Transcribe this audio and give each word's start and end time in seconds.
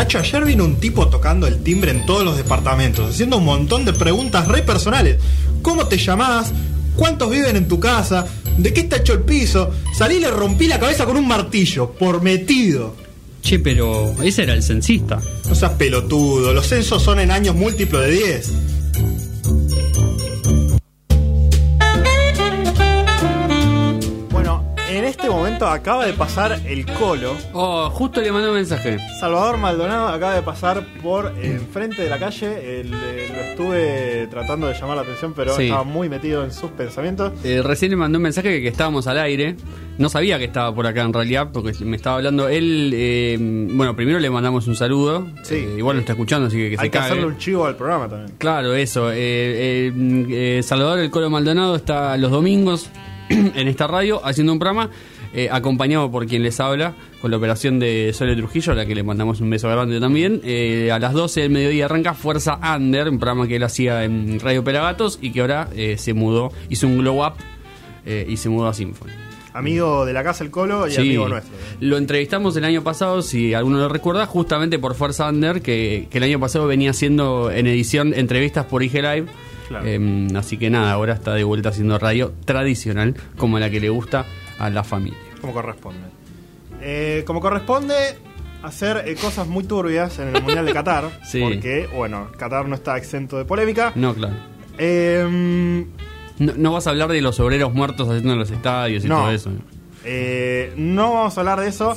Nacho, 0.00 0.18
ayer 0.18 0.46
vino 0.46 0.64
un 0.64 0.76
tipo 0.76 1.08
tocando 1.08 1.46
el 1.46 1.62
timbre 1.62 1.90
en 1.90 2.06
todos 2.06 2.24
los 2.24 2.34
departamentos, 2.34 3.10
haciendo 3.10 3.36
un 3.36 3.44
montón 3.44 3.84
de 3.84 3.92
preguntas 3.92 4.48
re 4.48 4.62
personales. 4.62 5.18
¿Cómo 5.60 5.88
te 5.88 5.98
llamás? 5.98 6.52
¿Cuántos 6.96 7.30
viven 7.30 7.54
en 7.56 7.68
tu 7.68 7.78
casa? 7.78 8.24
¿De 8.56 8.72
qué 8.72 8.80
está 8.80 8.96
hecho 8.96 9.12
el 9.12 9.20
piso? 9.20 9.70
Salí 9.94 10.14
y 10.14 10.20
le 10.20 10.30
rompí 10.30 10.68
la 10.68 10.80
cabeza 10.80 11.04
con 11.04 11.18
un 11.18 11.28
martillo, 11.28 11.90
por 11.90 12.22
metido. 12.22 12.96
Che, 13.42 13.58
pero 13.58 14.14
ese 14.22 14.44
era 14.44 14.54
el 14.54 14.62
censista. 14.62 15.20
No 15.46 15.54
seas 15.54 15.72
pelotudo, 15.72 16.54
los 16.54 16.66
censos 16.66 17.02
son 17.02 17.20
en 17.20 17.30
años 17.30 17.54
múltiplos 17.54 18.00
de 18.00 18.10
10. 18.10 18.52
Momento 25.32 25.66
acaba 25.66 26.04
de 26.06 26.12
pasar 26.12 26.60
el 26.66 26.84
colo. 26.86 27.34
Oh, 27.52 27.88
justo 27.90 28.20
le 28.20 28.30
mandé 28.32 28.48
un 28.48 28.54
mensaje. 28.54 28.98
Salvador 29.18 29.56
Maldonado 29.56 30.08
acaba 30.08 30.34
de 30.34 30.42
pasar 30.42 30.84
por 31.02 31.32
enfrente 31.42 32.02
de 32.02 32.10
la 32.10 32.18
calle. 32.18 32.80
El, 32.80 32.92
eh, 32.94 33.28
lo 33.34 33.40
estuve 33.42 34.26
tratando 34.30 34.66
de 34.68 34.74
llamar 34.74 34.96
la 34.96 35.02
atención, 35.02 35.32
pero 35.34 35.54
Sí. 35.56 35.64
estaba 35.64 35.84
muy 35.84 36.08
metido 36.08 36.44
en 36.44 36.52
sus 36.52 36.70
pensamientos. 36.72 37.32
Eh, 37.44 37.62
recién 37.62 37.90
le 37.90 37.96
mandé 37.96 38.16
un 38.18 38.22
mensaje 38.22 38.48
que, 38.50 38.62
que 38.62 38.68
estábamos 38.68 39.06
al 39.06 39.18
aire. 39.18 39.56
No 39.98 40.08
sabía 40.08 40.38
que 40.38 40.44
estaba 40.44 40.74
por 40.74 40.86
acá 40.86 41.02
en 41.02 41.12
realidad, 41.12 41.50
porque 41.52 41.72
me 41.84 41.96
estaba 41.96 42.16
hablando 42.16 42.48
él. 42.48 42.90
eh, 42.94 43.36
bueno, 43.40 43.94
primero 43.94 44.18
le 44.18 44.30
mandamos 44.30 44.66
un 44.66 44.74
saludo. 44.74 45.26
Sí. 45.42 45.56
Eh, 45.56 45.74
igual 45.78 45.96
lo 45.96 46.00
está 46.00 46.12
escuchando, 46.12 46.46
así 46.48 46.56
que 46.56 46.70
que 46.70 46.76
Hay 46.76 46.76
se 46.78 46.82
que 46.84 46.90
cague. 46.90 47.04
hacerle 47.12 47.26
un 47.26 47.38
chivo 47.38 47.66
al 47.66 47.76
programa 47.76 48.08
también. 48.08 48.34
Claro, 48.38 48.74
eso. 48.74 49.10
Eh, 49.12 49.16
eh, 49.18 49.92
eh, 50.58 50.62
Salvador 50.62 51.00
El 51.00 51.10
Colo 51.10 51.28
Maldonado 51.28 51.76
está 51.76 52.16
los 52.16 52.30
domingos 52.30 52.88
en 53.28 53.68
esta 53.68 53.86
radio 53.86 54.24
haciendo 54.24 54.52
un 54.54 54.58
programa 54.58 54.90
eh, 55.32 55.48
acompañado 55.50 56.10
por 56.10 56.26
quien 56.26 56.42
les 56.42 56.58
habla 56.60 56.94
con 57.20 57.30
la 57.30 57.36
operación 57.36 57.78
de 57.78 58.12
Sole 58.14 58.34
Trujillo, 58.36 58.72
a 58.72 58.74
la 58.76 58.86
que 58.86 58.94
le 58.94 59.02
mandamos 59.02 59.40
un 59.40 59.50
beso 59.50 59.68
grande 59.68 60.00
también. 60.00 60.40
Eh, 60.44 60.90
a 60.92 60.98
las 60.98 61.12
12 61.12 61.42
del 61.42 61.50
mediodía 61.50 61.84
arranca 61.84 62.14
Fuerza 62.14 62.58
Under, 62.76 63.08
un 63.08 63.18
programa 63.18 63.46
que 63.46 63.56
él 63.56 63.62
hacía 63.62 64.04
en 64.04 64.40
Radio 64.40 64.64
Pelagatos 64.64 65.18
y 65.22 65.30
que 65.32 65.40
ahora 65.42 65.68
eh, 65.74 65.96
se 65.98 66.14
mudó, 66.14 66.52
hizo 66.68 66.86
un 66.86 66.98
glow 66.98 67.24
up 67.24 67.34
eh, 68.06 68.26
y 68.28 68.36
se 68.36 68.48
mudó 68.48 68.68
a 68.68 68.74
Symphony. 68.74 69.12
Amigo 69.52 70.06
de 70.06 70.12
la 70.12 70.22
casa 70.22 70.44
El 70.44 70.50
Colo 70.52 70.86
y 70.86 70.92
Sí. 70.92 71.00
amigo 71.00 71.28
nuestro. 71.28 71.52
Lo 71.80 71.96
entrevistamos 71.98 72.56
el 72.56 72.64
año 72.64 72.82
pasado, 72.84 73.20
si 73.20 73.52
alguno 73.52 73.78
lo 73.78 73.88
recuerda, 73.88 74.24
justamente 74.24 74.78
por 74.78 74.94
Fuerza 74.94 75.28
Under, 75.28 75.60
que, 75.60 76.06
que 76.08 76.18
el 76.18 76.24
año 76.24 76.38
pasado 76.38 76.66
venía 76.68 76.90
haciendo 76.90 77.50
en 77.50 77.66
edición 77.66 78.14
entrevistas 78.14 78.66
por 78.66 78.82
IG 78.84 78.94
Live. 79.02 79.26
Claro. 79.66 79.84
Eh, 79.86 80.28
así 80.36 80.56
que 80.56 80.70
nada, 80.70 80.92
ahora 80.92 81.14
está 81.14 81.34
de 81.34 81.42
vuelta 81.44 81.68
haciendo 81.70 81.98
radio 81.98 82.32
tradicional, 82.44 83.14
como 83.36 83.58
la 83.58 83.70
que 83.70 83.80
le 83.80 83.88
gusta 83.88 84.24
a 84.60 84.70
la 84.70 84.84
familia. 84.84 85.18
Como 85.40 85.52
corresponde. 85.52 86.00
Eh, 86.80 87.24
como 87.26 87.40
corresponde 87.40 87.94
hacer 88.62 89.04
eh, 89.06 89.14
cosas 89.20 89.46
muy 89.48 89.64
turbias 89.64 90.18
en 90.18 90.34
el 90.36 90.42
Mundial 90.42 90.64
de 90.66 90.72
Qatar. 90.72 91.04
Sí. 91.24 91.40
Porque, 91.42 91.88
bueno, 91.94 92.28
Qatar 92.38 92.66
no 92.68 92.74
está 92.76 92.96
exento 92.96 93.36
de 93.38 93.44
polémica. 93.44 93.92
No, 93.94 94.14
claro. 94.14 94.34
Eh, 94.78 95.84
No, 96.38 96.52
no 96.56 96.72
vas 96.72 96.86
a 96.86 96.90
hablar 96.90 97.10
de 97.10 97.20
los 97.20 97.38
obreros 97.40 97.72
muertos 97.74 98.08
haciendo 98.08 98.32
en 98.32 98.38
los 98.38 98.50
estadios 98.50 99.04
y 99.04 99.08
No. 99.08 99.16
todo 99.20 99.30
eso. 99.30 99.50
eh, 100.04 100.72
no 100.76 101.12
vamos 101.12 101.36
a 101.36 101.40
hablar 101.40 101.60
de 101.60 101.68
eso, 101.68 101.94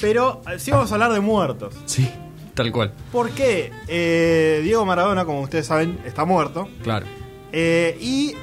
pero 0.00 0.40
eh, 0.50 0.58
sí 0.58 0.70
vamos 0.70 0.90
a 0.90 0.94
hablar 0.94 1.12
de 1.12 1.20
muertos. 1.20 1.74
Sí, 1.84 2.08
tal 2.54 2.72
cual. 2.72 2.92
Porque 3.12 3.70
eh, 3.88 4.60
Diego 4.62 4.86
Maradona, 4.86 5.24
como 5.26 5.42
ustedes 5.42 5.66
saben, 5.66 5.98
está 6.06 6.24
muerto. 6.24 6.68
Claro. 6.82 7.04
eh, 7.52 7.98
y 8.00 8.34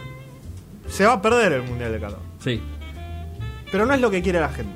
se 0.88 1.06
va 1.06 1.14
a 1.14 1.22
perder 1.22 1.54
el 1.54 1.64
Mundial 1.64 1.92
de 1.92 2.00
Qatar. 2.00 2.20
Sí. 2.44 2.62
Pero 3.74 3.86
no 3.88 3.94
es 3.94 4.00
lo 4.00 4.10
que 4.12 4.22
quiere 4.22 4.40
la 4.40 4.50
gente. 4.50 4.72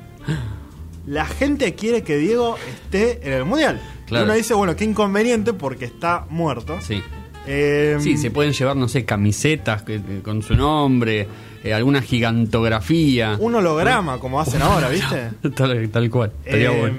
La 1.06 1.24
gente 1.24 1.74
quiere 1.74 2.02
que 2.02 2.16
Diego 2.18 2.56
esté 2.70 3.20
en 3.26 3.32
el 3.32 3.44
Mundial. 3.44 3.80
Claro. 4.06 4.24
Y 4.24 4.28
uno 4.28 4.34
dice, 4.34 4.52
bueno, 4.54 4.74
qué 4.76 4.84
inconveniente 4.84 5.52
porque 5.54 5.84
está 5.86 6.26
muerto. 6.28 6.76
Sí. 6.82 7.00
Eh, 7.46 7.96
Sí, 8.00 8.16
se 8.18 8.30
pueden 8.32 8.52
llevar, 8.52 8.76
no 8.76 8.88
sé, 8.88 9.04
camisetas 9.06 9.82
que- 9.82 10.20
con 10.22 10.42
su 10.42 10.54
nombre, 10.56 11.26
eh, 11.64 11.72
alguna 11.72 12.02
gigantografía. 12.02 13.36
Un 13.40 13.54
holograma, 13.54 14.18
como 14.18 14.40
hacen 14.40 14.60
ahora, 14.62 14.88
¿viste? 14.88 15.30
tal, 15.54 15.88
tal 15.90 16.10
cual. 16.10 16.32
Estaría 16.44 16.72
Eh, 16.72 16.78
bueno. 16.80 16.96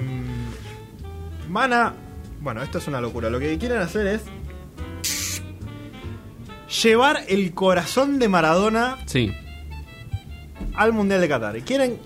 Van 1.50 1.72
a. 1.74 1.94
Bueno, 2.40 2.62
esto 2.62 2.78
es 2.78 2.88
una 2.88 3.00
locura. 3.00 3.28
Lo 3.28 3.38
que 3.38 3.58
quieren 3.58 3.78
hacer 3.78 4.06
es. 4.06 4.22
Llevar 6.82 7.24
el 7.28 7.52
corazón 7.52 8.18
de 8.18 8.28
Maradona 8.28 8.96
Sí. 9.06 9.30
Al 10.74 10.92
Mundial 10.92 11.20
de 11.20 11.28
Qatar. 11.28 11.56
Y 11.56 11.62
quieren. 11.62 11.98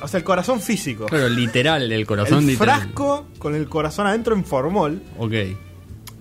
O 0.00 0.08
sea, 0.08 0.18
el 0.18 0.24
corazón 0.24 0.60
físico. 0.60 1.06
Claro, 1.06 1.28
literal, 1.28 1.90
el 1.92 2.06
corazón 2.06 2.38
el 2.40 2.46
literal. 2.48 2.80
frasco 2.80 3.26
con 3.38 3.54
el 3.54 3.68
corazón 3.68 4.06
adentro 4.06 4.34
en 4.34 4.44
formol. 4.44 5.00
Ok. 5.18 5.32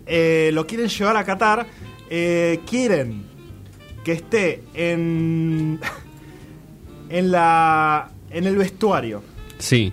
eh, 0.05 0.51
lo 0.53 0.67
quieren 0.67 0.87
llevar 0.87 1.17
a 1.17 1.23
Qatar. 1.23 1.65
eh, 2.09 2.59
quieren 2.69 3.23
que 4.03 4.11
esté 4.13 4.63
en. 4.73 5.79
en 7.09 7.31
la. 7.31 8.09
en 8.29 8.45
el 8.45 8.55
vestuario. 8.55 9.23
Sí. 9.57 9.91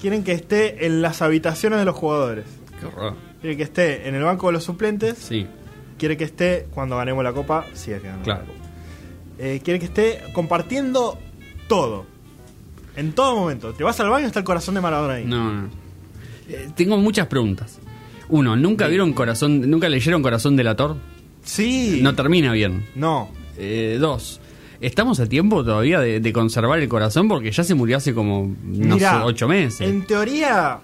Quieren 0.00 0.24
que 0.24 0.32
esté 0.32 0.86
en 0.86 1.00
las 1.02 1.22
habitaciones 1.22 1.78
de 1.78 1.84
los 1.84 1.94
jugadores. 1.96 2.44
Qué 2.80 2.86
horror. 2.86 3.14
Quiere 3.40 3.56
que 3.56 3.62
esté 3.62 4.08
en 4.08 4.14
el 4.14 4.22
banco 4.22 4.46
de 4.48 4.52
los 4.54 4.64
suplentes. 4.64 5.18
Sí, 5.18 5.46
Quiere 5.98 6.16
que 6.16 6.24
esté 6.24 6.66
cuando 6.74 6.96
ganemos 6.96 7.24
la 7.24 7.32
copa. 7.32 7.64
Si 7.74 7.90
es 7.92 8.00
que 8.00 8.06
ganamos 8.08 8.24
Claro. 8.24 8.42
la 8.42 8.46
copa. 8.52 8.65
Eh, 9.38 9.60
quiere 9.62 9.78
que 9.78 9.86
esté 9.86 10.22
compartiendo 10.32 11.18
todo. 11.68 12.06
En 12.96 13.12
todo 13.12 13.36
momento. 13.36 13.72
Te 13.74 13.84
vas 13.84 13.98
al 14.00 14.08
baño 14.08 14.26
está 14.26 14.38
el 14.38 14.44
corazón 14.44 14.74
de 14.74 14.80
Maradona 14.80 15.14
ahí. 15.14 15.24
no, 15.24 15.52
no. 15.52 15.68
Eh, 16.48 16.68
tengo 16.76 16.96
muchas 16.96 17.26
preguntas. 17.26 17.80
Uno, 18.28 18.56
¿nunca 18.56 18.86
vieron 18.88 19.12
Corazón, 19.12 19.68
nunca 19.68 19.88
leyeron 19.88 20.22
Corazón 20.22 20.56
delator? 20.56 20.96
Sí. 21.44 22.00
No 22.02 22.14
termina 22.14 22.52
bien. 22.52 22.86
No. 22.94 23.30
Eh, 23.58 23.98
dos, 24.00 24.40
¿estamos 24.80 25.18
a 25.20 25.26
tiempo 25.26 25.64
todavía 25.64 26.00
de, 26.00 26.20
de 26.20 26.32
conservar 26.32 26.78
el 26.78 26.88
corazón? 26.88 27.28
Porque 27.28 27.50
ya 27.50 27.64
se 27.64 27.74
murió 27.74 27.96
hace 27.96 28.14
como, 28.14 28.54
no 28.64 28.94
Mirá, 28.94 29.18
sé, 29.18 29.24
ocho 29.24 29.48
meses. 29.48 29.80
En 29.88 30.06
teoría. 30.06 30.78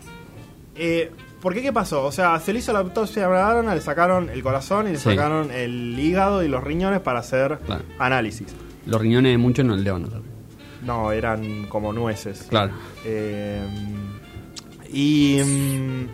Eh, 0.75 1.11
¿Por 1.43 1.53
qué 1.55 1.61
qué 1.61 1.73
pasó? 1.73 2.05
O 2.07 2.13
sea, 2.13 2.39
se 2.39 2.53
le 2.53 2.61
hizo 2.61 2.73
la 2.73 2.79
autopsia 2.79 3.27
a 3.27 3.29
Maradona, 3.29 3.75
le 3.75 3.81
sacaron 3.81 4.31
el 4.31 4.43
corazón 4.45 4.87
y 4.87 4.93
le 4.93 4.97
Sí. 4.99 5.05
sacaron 5.11 5.51
el 5.51 5.99
hígado 5.99 6.43
y 6.45 6.49
los 6.49 6.63
riñones 6.63 7.01
para 7.01 7.19
hacer 7.19 7.59
Claro. 7.67 7.83
análisis. 7.99 8.47
Los 8.87 9.01
riñones 9.01 9.33
de 9.33 9.39
muchos 9.39 9.65
no 9.65 9.75
le 9.77 9.91
van 9.91 10.05
a 10.05 10.07
hacer. 10.07 10.21
No, 10.85 11.11
eran 11.13 11.67
como 11.67 11.93
nueces. 11.93 12.47
Claro. 12.49 12.73
Eh, 13.05 13.61
y 14.93 15.41
mm, 15.45 16.07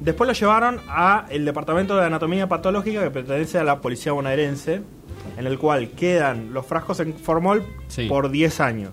después 0.00 0.26
lo 0.26 0.34
llevaron 0.34 0.80
a 0.88 1.26
el 1.30 1.44
departamento 1.44 1.96
de 1.96 2.04
anatomía 2.04 2.48
patológica 2.48 3.02
que 3.04 3.10
pertenece 3.10 3.58
a 3.58 3.64
la 3.64 3.80
policía 3.80 4.12
bonaerense, 4.12 4.82
en 5.36 5.46
el 5.46 5.58
cual 5.58 5.90
quedan 5.90 6.52
los 6.52 6.66
frascos 6.66 7.00
en 7.00 7.14
formol 7.14 7.64
Sí. 7.88 8.06
por 8.08 8.30
10 8.30 8.60
años. 8.60 8.90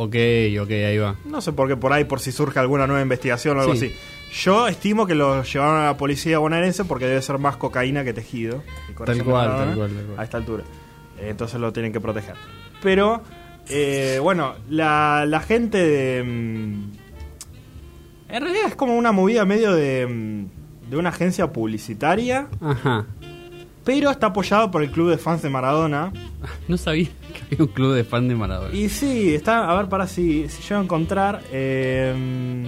Ok, 0.00 0.14
ok, 0.62 0.70
ahí 0.70 0.96
va. 0.98 1.16
No 1.24 1.40
sé 1.40 1.52
por 1.52 1.66
qué 1.66 1.76
por 1.76 1.92
ahí, 1.92 2.04
por 2.04 2.20
si 2.20 2.30
surge 2.30 2.60
alguna 2.60 2.86
nueva 2.86 3.02
investigación 3.02 3.56
o 3.58 3.60
algo 3.62 3.74
Sí. 3.74 3.86
así. 3.86 3.96
Yo 4.44 4.68
estimo 4.68 5.06
que 5.06 5.14
lo 5.16 5.42
llevaron 5.42 5.80
a 5.80 5.86
la 5.86 5.96
policía 5.96 6.38
bonaerense 6.38 6.84
porque 6.84 7.06
debe 7.06 7.20
ser 7.22 7.38
más 7.38 7.56
cocaína 7.56 8.04
que 8.04 8.12
tejido. 8.12 8.62
Tal 8.86 8.94
cual, 8.94 9.06
tal 9.06 9.24
cual, 9.24 9.48
tal 9.58 9.74
cual. 9.74 9.90
A 10.18 10.22
esta 10.24 10.36
altura. 10.36 10.62
Entonces 11.20 11.58
lo 11.60 11.72
tienen 11.72 11.92
que 11.92 12.00
proteger. 12.00 12.34
Pero, 12.82 13.22
eh, 13.68 14.20
bueno, 14.22 14.54
la, 14.68 15.24
la 15.26 15.40
gente 15.40 15.78
de... 15.78 16.22
mm, 16.22 16.92
En 18.34 18.42
realidad 18.42 18.66
es 18.68 18.76
como 18.76 18.96
una 18.96 19.10
movida 19.12 19.44
medio 19.46 19.72
de, 19.72 20.06
mm, 20.06 20.90
de 20.90 20.96
una 20.96 21.08
agencia 21.08 21.50
publicitaria, 21.52 22.46
Ajá. 22.60 23.06
Pero 23.88 24.10
está 24.10 24.26
apoyado 24.26 24.70
por 24.70 24.82
el 24.82 24.90
club 24.90 25.08
de 25.08 25.16
fans 25.16 25.40
de 25.40 25.48
Maradona. 25.48 26.12
No 26.68 26.76
sabía 26.76 27.06
que 27.32 27.54
había 27.54 27.64
un 27.66 27.72
club 27.72 27.94
de 27.94 28.04
fan 28.04 28.28
de 28.28 28.34
Maradona. 28.34 28.74
Y 28.74 28.90
sí, 28.90 29.34
está, 29.34 29.70
a 29.70 29.74
ver, 29.78 29.88
para 29.88 30.06
si, 30.06 30.46
si 30.50 30.60
llego 30.62 30.82
a 30.82 30.84
encontrar. 30.84 31.40
eh, 31.50 32.66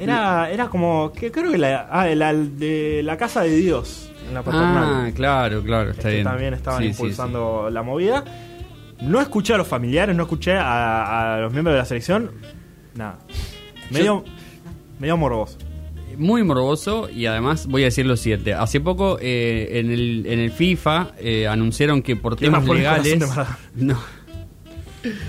era, 0.00 0.50
era 0.50 0.68
como, 0.68 1.12
que 1.12 1.30
creo 1.30 1.52
que 1.52 1.58
la, 1.58 1.86
ah, 1.90 2.06
la 2.08 2.34
de 2.34 3.02
la 3.04 3.16
casa 3.16 3.42
de 3.42 3.54
Dios, 3.56 4.10
en 4.26 4.34
la 4.34 4.40
Ah, 4.40 4.42
paternal. 4.42 5.12
claro, 5.14 5.62
claro, 5.62 5.90
está 5.90 6.00
Este, 6.08 6.12
bien. 6.14 6.24
también 6.24 6.54
estaban 6.54 6.80
Sí, 6.82 6.86
sí, 6.86 6.90
impulsando 6.90 7.70
la 7.70 7.82
movida. 7.82 8.24
No 9.00 9.20
escuché 9.20 9.54
a 9.54 9.58
los 9.58 9.68
familiares, 9.68 10.14
no 10.16 10.24
escuché 10.24 10.54
a, 10.56 11.36
a 11.36 11.40
los 11.40 11.52
miembros 11.52 11.74
de 11.74 11.78
la 11.78 11.84
selección. 11.84 12.32
Nada. 12.96 13.18
Medio, 13.90 14.24
medio 14.98 15.16
morboso. 15.16 15.58
Muy 16.18 16.42
morboso 16.44 17.08
y 17.10 17.26
además 17.26 17.66
voy 17.66 17.82
a 17.82 17.86
decir 17.86 18.06
lo 18.06 18.16
siguiente. 18.16 18.54
Hace 18.54 18.80
poco 18.80 19.18
eh, 19.20 19.70
en, 19.80 19.90
el, 19.90 20.24
en 20.26 20.38
el 20.38 20.50
FIFA 20.50 21.12
eh, 21.18 21.46
anunciaron 21.46 22.02
que 22.02 22.16
por 22.16 22.36
¿Quién 22.36 22.52
temas 22.52 22.66
legales... 22.68 23.18
No. 23.76 23.98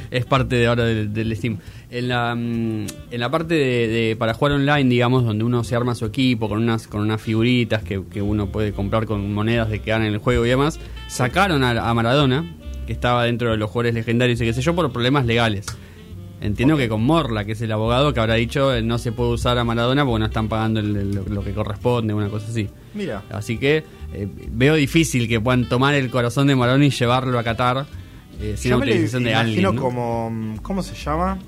Es 0.09 0.25
parte 0.25 0.55
de 0.55 0.65
ahora 0.67 0.85
del, 0.85 1.13
del 1.13 1.35
Steam. 1.35 1.59
En 1.91 2.07
la, 2.07 2.33
mm, 2.33 2.85
en 3.11 3.19
la 3.19 3.29
parte 3.29 3.53
de, 3.53 3.87
de- 3.87 4.15
para 4.15 4.33
jugar 4.33 4.53
online, 4.53 4.89
digamos, 4.89 5.23
donde 5.23 5.43
uno 5.43 5.63
se 5.63 5.75
arma 5.75 5.93
su 5.93 6.05
equipo 6.05 6.49
con 6.49 6.63
unas 6.63 6.87
con 6.87 7.01
unas 7.01 7.21
figuritas 7.21 7.83
que, 7.83 8.01
que 8.11 8.21
uno 8.21 8.47
puede 8.51 8.71
comprar 8.73 9.05
con 9.05 9.31
monedas 9.33 9.69
de 9.69 9.79
que 9.79 9.91
ganan 9.91 10.07
el 10.07 10.17
juego 10.17 10.45
y 10.45 10.49
demás, 10.49 10.79
sacaron 11.07 11.63
a, 11.63 11.89
a 11.89 11.93
Maradona, 11.93 12.55
que 12.87 12.93
estaba 12.93 13.23
dentro 13.25 13.51
de 13.51 13.57
los 13.57 13.69
jugadores 13.69 13.93
legendarios 13.93 14.41
y 14.41 14.45
qué 14.45 14.53
sé 14.53 14.61
yo, 14.61 14.73
por 14.73 14.91
problemas 14.91 15.25
legales. 15.27 15.65
Entiendo 16.39 16.77
que 16.77 16.87
con 16.87 17.03
Morla, 17.03 17.45
que 17.45 17.53
es 17.53 17.61
el 17.61 17.71
abogado 17.71 18.13
que 18.13 18.19
habrá 18.19 18.35
dicho 18.35 18.73
eh, 18.73 18.83
no 18.83 18.99
se 18.99 19.11
puede 19.11 19.31
usar 19.31 19.57
a 19.57 19.63
Maradona 19.63 20.05
porque 20.05 20.19
no 20.19 20.25
están 20.27 20.47
pagando 20.47 20.79
el- 20.79 20.95
el- 20.95 21.11
lo 21.33 21.43
que 21.43 21.51
corresponde, 21.53 22.13
una 22.13 22.29
cosa 22.29 22.47
así. 22.49 22.69
Mira. 22.93 23.23
Así 23.31 23.57
que 23.57 23.83
eh, 24.13 24.27
veo 24.51 24.75
difícil 24.75 25.27
que 25.27 25.39
puedan 25.41 25.67
tomar 25.67 25.95
el 25.95 26.09
corazón 26.11 26.45
de 26.47 26.55
Maradona 26.55 26.85
y 26.85 26.91
llevarlo 26.91 27.39
a 27.39 27.43
Qatar 27.43 27.85
eh, 28.39 28.53
sin 28.55 28.69
Yo 28.71 28.77
me 28.77 28.85
lo 28.85 28.91
autorización 28.91 29.23
de 29.23 29.33
alguien. 29.33 29.63
¿no? 29.63 29.75
como. 29.81 30.55
¿Cómo 30.61 30.83
se 30.83 30.93
llama? 30.95 31.39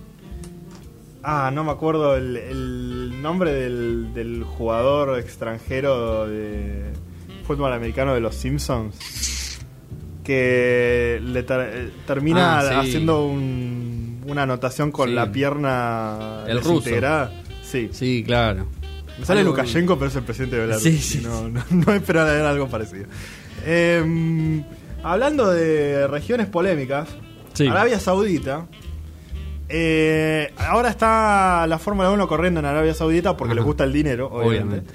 Ah, 1.21 1.51
no 1.53 1.63
me 1.63 1.71
acuerdo 1.71 2.15
el, 2.15 2.35
el 2.37 3.21
nombre 3.21 3.51
del, 3.53 4.13
del 4.15 4.43
jugador 4.43 5.19
extranjero 5.19 6.27
de 6.27 6.85
fútbol 7.45 7.73
americano 7.73 8.15
de 8.15 8.21
los 8.21 8.33
Simpsons. 8.33 9.59
Que 10.23 11.19
le 11.23 11.43
ter- 11.43 11.91
termina 12.05 12.59
Ah, 12.59 12.61
sí. 12.83 12.87
haciendo 12.89 13.25
un- 13.25 13.68
una 14.43 14.53
anotación 14.53 14.91
con 14.91 15.09
Sí. 15.09 15.15
la 15.15 15.31
pierna 15.31 16.43
El 16.47 16.57
ruso. 16.59 16.75
desintegrada. 16.79 17.31
Sí. 17.63 17.89
Sí, 17.91 18.23
claro. 18.25 18.67
Me 19.19 19.25
sale 19.25 19.41
Algo- 19.41 19.51
Lukashenko, 19.51 19.97
pero 19.97 20.09
es 20.09 20.15
el 20.15 20.23
presidente 20.23 20.55
de 20.55 20.61
Belarus. 20.63 20.83
Sí, 20.83 20.97
sí, 20.97 21.21
no, 21.21 21.49
no, 21.49 21.63
no 21.69 21.93
esperaba 21.93 22.31
ver 22.31 22.43
algo 22.45 22.67
parecido. 22.69 23.05
Eh, 23.65 24.63
hablando 25.03 25.49
de 25.51 26.07
regiones 26.07 26.47
polémicas, 26.47 27.09
Sí. 27.53 27.67
Arabia 27.67 27.99
Saudita. 27.99 28.65
eh, 29.67 30.51
ahora 30.57 30.89
está 30.89 31.67
la 31.67 31.77
Fórmula 31.77 32.09
1 32.11 32.27
corriendo 32.27 32.59
en 32.59 32.65
Arabia 32.65 32.93
Saudita 32.93 33.35
porque 33.37 33.51
Ajá. 33.51 33.55
les 33.55 33.65
gusta 33.65 33.83
el 33.83 33.93
dinero, 33.93 34.27
obviamente. 34.27 34.77
Obviamente. 34.77 34.93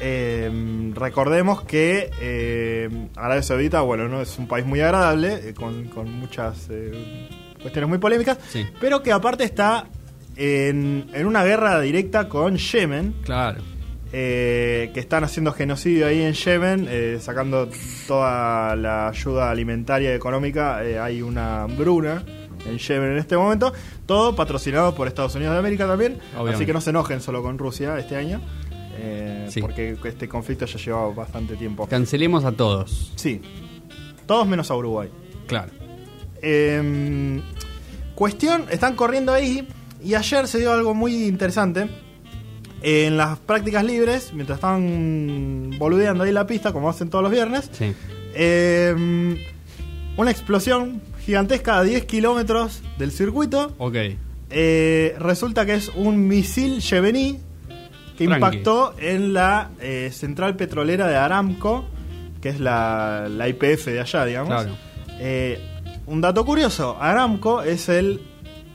Eh, 0.00 0.92
recordemos 0.94 1.62
que 1.62 2.10
eh, 2.20 3.08
Arabia 3.16 3.42
Saudita, 3.42 3.80
bueno, 3.80 4.08
no 4.08 4.20
es 4.22 4.38
un 4.38 4.46
país 4.46 4.64
muy 4.66 4.80
agradable, 4.80 5.48
eh, 5.48 5.54
con, 5.54 5.84
con 5.88 6.10
muchas 6.12 6.68
eh, 6.70 7.28
cuestiones 7.66 7.88
muy 7.88 7.98
polémicas, 7.98 8.38
Sí. 8.48 8.64
pero 8.80 9.02
que 9.02 9.12
aparte 9.12 9.44
está 9.44 9.86
en, 10.36 11.06
en 11.12 11.26
una 11.26 11.42
guerra 11.44 11.80
directa 11.80 12.28
con 12.28 12.56
Yemen, 12.56 13.14
Claro. 13.24 13.60
eh, 14.12 14.90
que 14.94 15.00
están 15.00 15.24
haciendo 15.24 15.52
genocidio 15.52 16.06
ahí 16.06 16.22
en 16.22 16.32
Yemen, 16.34 16.86
eh, 16.88 17.18
sacando 17.20 17.68
toda 18.06 18.76
la 18.76 19.08
ayuda 19.08 19.50
alimentaria 19.50 20.12
y 20.12 20.14
económica. 20.14 20.84
eh, 20.84 20.98
hay 20.98 21.22
una 21.22 21.62
hambruna 21.64 22.22
en 22.68 22.78
Yemen 22.78 23.12
en 23.12 23.18
este 23.18 23.36
momento. 23.36 23.72
Todo 24.06 24.36
patrocinado 24.36 24.94
por 24.94 25.08
Estados 25.08 25.34
Unidos 25.34 25.54
de 25.54 25.58
América 25.58 25.86
también. 25.86 26.18
Obviamente. 26.34 26.54
Así 26.56 26.66
que 26.66 26.72
no 26.72 26.80
se 26.80 26.90
enojen 26.90 27.20
solo 27.20 27.42
con 27.42 27.58
Rusia 27.58 27.98
este 27.98 28.16
año. 28.16 28.40
Sí. 29.48 29.60
Porque 29.60 29.96
este 30.04 30.28
conflicto 30.28 30.66
ya 30.66 30.78
lleva 30.78 31.08
bastante 31.12 31.54
tiempo. 31.56 31.86
Cancelemos 31.86 32.44
a 32.44 32.52
todos. 32.52 33.12
Sí. 33.16 33.40
Todos 34.26 34.46
menos 34.48 34.70
a 34.70 34.74
Uruguay. 34.76 35.08
Claro. 35.46 35.70
Eh, 36.48 37.40
cuestión, 38.14 38.66
están 38.70 38.94
corriendo 38.94 39.32
ahí 39.32 39.66
y 40.04 40.14
ayer 40.14 40.46
se 40.46 40.58
dio 40.58 40.72
algo 40.72 40.94
muy 40.94 41.24
interesante. 41.24 41.88
En 42.82 43.16
las 43.16 43.38
prácticas 43.38 43.82
libres, 43.84 44.32
mientras 44.32 44.58
estaban 44.58 45.70
boludeando 45.78 46.22
ahí 46.24 46.30
la 46.32 46.46
pista, 46.46 46.72
como 46.72 46.88
hacen 46.88 47.10
todos 47.10 47.22
los 47.24 47.32
viernes, 47.32 47.68
Sí. 47.72 47.92
eh, 48.34 49.36
una 50.16 50.30
explosión 50.30 51.02
gigantesca 51.24 51.78
a 51.78 51.82
10 51.82 52.04
kilómetros 52.04 52.82
del 52.98 53.10
circuito. 53.10 53.74
Ok. 53.78 53.96
Eh, 54.50 55.16
resulta 55.18 55.66
que 55.66 55.74
es 55.74 55.88
un 55.96 56.28
misil 56.28 56.78
yemení 56.80 57.40
que 58.16 58.26
Tranqui. 58.26 58.34
impactó 58.36 58.94
en 59.00 59.32
la 59.32 59.70
eh, 59.80 60.10
central 60.12 60.54
petrolera 60.54 61.08
de 61.08 61.16
Aramco, 61.16 61.86
que 62.40 62.50
es 62.50 62.60
la, 62.60 63.26
la 63.28 63.48
IPF 63.48 63.86
de 63.86 64.00
allá, 64.00 64.24
digamos. 64.24 64.48
Claro. 64.62 64.76
Eh, 65.18 65.58
un 66.06 66.20
dato 66.20 66.44
curioso, 66.44 66.96
Aramco 67.00 67.62
es 67.62 67.88
el 67.88 68.20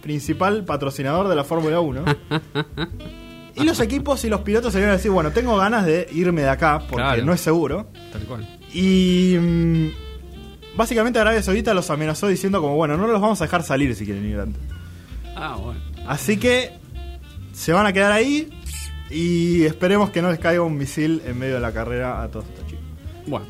principal 0.01 0.66
patrocinador 0.66 1.28
de 1.28 1.36
la 1.36 1.44
Fórmula 1.44 1.80
1. 1.80 2.04
y 3.56 3.63
los 3.63 3.80
equipos 3.80 4.24
y 4.25 4.30
los 4.30 4.42
pilotos 4.42 4.74
se 4.74 4.80
vienen 4.80 4.94
a 4.94 4.98
decir, 4.98 5.12
bueno, 5.12 5.31
tengo 5.31 5.56
ganas 5.57 5.86
de 5.86 6.07
irme 6.13 6.42
de 6.42 6.50
acá 6.50 6.80
porque 6.80 7.04
Claro. 7.04 7.25
no 7.25 7.33
es 7.33 7.42
seguro. 7.42 7.88
Tal 8.12 8.24
cual. 8.24 8.60
Y 8.74 9.38
mm, 9.39 9.88
básicamente 10.78 11.19
Arabia 11.19 11.44
Saudita 11.44 11.74
los 11.74 11.89
amenazó 11.89 12.28
diciendo 12.28 12.62
como, 12.62 12.75
bueno, 12.75 12.98
no 12.98 13.07
los 13.07 13.22
vamos 13.22 13.39
a 13.42 13.45
dejar 13.45 13.63
salir 13.63 13.94
si 13.95 14.06
quieren 14.06 14.25
ir 14.25 14.39
antes. 14.39 14.62
Ah, 15.36 15.57
bueno. 15.62 15.80
Así 16.07 16.38
que 16.38 16.72
se 17.54 17.74
van 17.74 17.86
a 17.86 17.94
quedar 17.94 18.12
ahí 18.12 18.50
y 19.10 19.63
esperemos 19.66 20.10
que 20.10 20.22
no 20.22 20.31
les 20.31 20.39
caiga 20.39 20.62
un 20.63 20.78
misil 20.78 21.22
en 21.25 21.38
medio 21.38 21.56
de 21.56 21.60
la 21.62 21.72
carrera 21.74 22.24
a 22.24 22.30
todos 22.30 22.45
estos 22.45 22.66
chicos. 22.68 22.83
Bueno. 23.28 23.45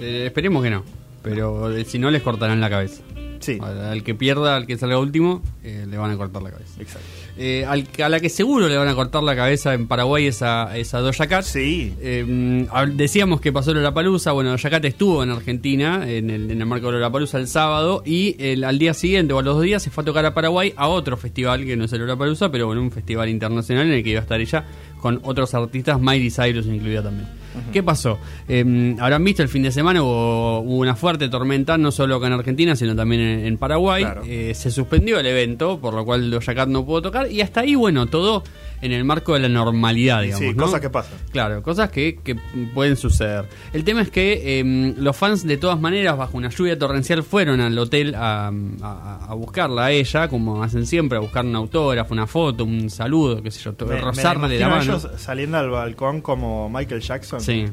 Eh, 0.00 0.24
esperemos 0.26 0.62
que 0.62 0.70
no. 0.70 0.82
Pero 1.22 1.74
eh, 1.74 1.84
si 1.84 1.98
no, 1.98 2.10
les 2.10 2.22
cortarán 2.22 2.60
la 2.60 2.68
cabeza. 2.70 3.02
Sí, 3.40 3.58
Al, 3.60 3.80
al 3.80 4.02
que 4.04 4.14
pierda, 4.14 4.54
al 4.54 4.66
que 4.68 4.78
salga 4.78 4.98
último, 5.00 5.42
eh, 5.64 5.84
le 5.90 5.96
van 5.96 6.12
a 6.12 6.16
cortar 6.16 6.42
la 6.42 6.50
cabeza. 6.52 6.80
exacto. 6.80 7.06
Eh, 7.36 7.64
al, 7.66 7.88
a 8.04 8.08
la 8.10 8.20
que 8.20 8.28
seguro 8.28 8.68
le 8.68 8.76
van 8.76 8.86
a 8.88 8.94
cortar 8.94 9.22
la 9.22 9.34
cabeza 9.34 9.72
en 9.74 9.88
Paraguay 9.88 10.26
es 10.26 10.42
a, 10.42 10.76
es 10.76 10.92
a 10.94 11.00
Doja 11.00 11.26
Cat. 11.26 11.44
Sí, 11.44 11.92
Eh, 12.00 12.68
decíamos 12.94 13.40
que 13.40 13.50
pasó 13.52 13.72
Lollapalooza, 13.74 14.30
bueno, 14.32 14.50
Doja 14.50 14.70
Cat 14.70 14.84
estuvo 14.84 15.22
en 15.24 15.30
Argentina 15.30 16.08
en 16.08 16.30
el, 16.30 16.50
en 16.52 16.60
el 16.60 16.66
marco 16.66 16.86
de 16.86 16.92
Lollapalooza 16.92 17.38
el 17.38 17.48
sábado 17.48 18.02
y 18.06 18.36
el- 18.38 18.62
al 18.64 18.78
día 18.78 18.94
siguiente 18.94 19.32
o 19.32 19.38
a 19.40 19.42
los 19.42 19.56
dos 19.56 19.64
días 19.64 19.82
se 19.82 19.90
fue 19.90 20.02
a 20.02 20.04
tocar 20.04 20.24
a 20.26 20.34
Paraguay 20.34 20.72
a 20.76 20.86
otro 20.88 21.16
festival 21.16 21.64
que 21.64 21.76
no 21.76 21.86
es 21.86 21.92
el 21.94 22.00
Lollapalooza, 22.00 22.52
pero 22.52 22.66
bueno, 22.66 22.80
un 22.82 22.92
festival 22.92 23.28
internacional 23.28 23.86
en 23.88 23.94
el 23.94 24.04
que 24.04 24.10
iba 24.10 24.20
a 24.20 24.22
estar 24.22 24.40
ella 24.40 24.64
con 25.00 25.18
otros 25.24 25.52
artistas, 25.54 25.98
Miley 26.00 26.30
Cyrus 26.30 26.66
incluida 26.66 27.02
también. 27.02 27.26
¿Qué 27.72 27.82
pasó? 27.82 28.18
Eh, 28.48 28.96
habrán 28.98 29.24
visto 29.24 29.42
el 29.42 29.48
fin 29.48 29.62
de 29.62 29.72
semana 29.72 30.02
hubo, 30.02 30.60
hubo 30.60 30.78
una 30.78 30.94
fuerte 30.94 31.28
tormenta, 31.28 31.78
no 31.78 31.90
solo 31.90 32.16
acá 32.16 32.26
en 32.28 32.34
Argentina, 32.34 32.76
sino 32.76 32.96
también 32.96 33.22
en, 33.22 33.46
en 33.46 33.58
Paraguay. 33.58 34.04
Claro. 34.04 34.22
Eh, 34.26 34.52
se 34.54 34.70
suspendió 34.70 35.18
el 35.18 35.26
evento, 35.26 35.78
por 35.78 35.94
lo 35.94 36.04
cual 36.04 36.30
Doja 36.30 36.54
Cat 36.54 36.68
no 36.68 36.84
pudo 36.84 37.02
tocar 37.02 37.30
y 37.30 37.40
hasta 37.40 37.60
ahí, 37.60 37.74
bueno, 37.74 38.06
todo 38.06 38.42
en 38.82 38.92
el 38.92 39.04
marco 39.04 39.32
de 39.34 39.40
la 39.40 39.48
normalidad, 39.48 40.22
digamos. 40.22 40.40
sí, 40.46 40.52
¿no? 40.54 40.64
cosas 40.64 40.80
que 40.80 40.90
pasan. 40.90 41.14
Claro, 41.30 41.62
cosas 41.62 41.90
que, 41.90 42.18
que 42.22 42.34
pueden 42.74 42.96
suceder. 42.96 43.46
El 43.72 43.84
tema 43.84 44.02
es 44.02 44.10
que 44.10 44.60
eh, 44.60 44.94
los 44.98 45.16
fans 45.16 45.46
de 45.46 45.56
todas 45.56 45.80
maneras, 45.80 46.16
bajo 46.18 46.36
una 46.36 46.50
lluvia 46.50 46.78
torrencial, 46.78 47.22
fueron 47.22 47.60
al 47.60 47.78
hotel 47.78 48.14
a, 48.14 48.48
a- 48.82 49.26
a 49.30 49.34
buscarla 49.34 49.86
a 49.86 49.90
ella, 49.92 50.28
como 50.28 50.62
hacen 50.62 50.84
siempre, 50.84 51.16
a 51.16 51.20
buscar 51.20 51.46
un 51.46 51.56
autógrafo, 51.56 52.12
una 52.12 52.26
foto, 52.26 52.64
un 52.64 52.90
saludo, 52.90 53.42
qué 53.42 53.50
sé 53.50 53.60
yo, 53.62 53.72
Me- 53.86 53.94
me 53.94 54.00
rozarle 54.00 54.58
la 54.58 54.66
imagino 54.66 54.74
a 54.74 54.78
mano. 54.78 54.82
ellos 55.08 55.08
saliendo 55.22 55.56
al 55.58 55.70
balcón 55.70 56.20
como 56.20 56.68
Michael 56.68 57.00
Jackson. 57.00 57.40
Sí, 57.40 57.66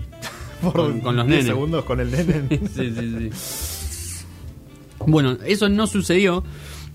por 0.62 0.72
con- 0.72 1.00
con 1.00 1.16
los 1.16 1.26
10 1.26 1.38
nenes. 1.38 1.46
segundos 1.52 1.84
con 1.84 2.00
el 2.00 2.10
nene. 2.10 2.48
sí, 2.74 2.92
sí, 2.98 3.30
sí. 3.30 4.24
Bueno, 5.06 5.36
eso 5.46 5.68
no 5.68 5.86
sucedió. 5.86 6.42